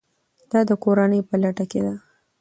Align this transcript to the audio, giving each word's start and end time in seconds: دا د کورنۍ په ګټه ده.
دا 0.51 0.59
د 0.69 0.71
کورنۍ 0.83 1.19
په 1.29 1.35
ګټه 1.43 1.65
ده. 1.85 1.93